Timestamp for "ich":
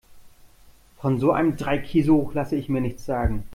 2.55-2.69